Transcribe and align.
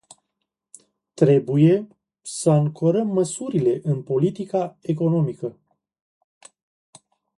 Trebuie 1.15 1.87
să 2.21 2.49
ancorăm 2.49 3.07
măsurile 3.07 3.79
în 3.83 4.03
politica 4.03 4.77
economică. 4.81 5.59